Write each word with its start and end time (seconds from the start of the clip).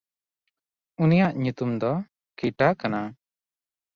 ᱩᱱᱤᱭᱟᱜ 1.03 1.33
ᱧᱩᱛᱩᱢ 1.43 1.71
ᱫᱚ 1.81 1.91
ᱠᱤᱴᱟ 2.39 2.67
ᱠᱟᱱᱟ᱾ 2.79 3.01